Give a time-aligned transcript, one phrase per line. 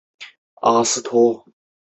[0.03, 0.03] 慕
[0.71, 1.01] 容忠之
[1.45, 1.53] 子。